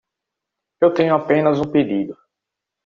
[0.81, 2.17] Eu tenho apenas um pedido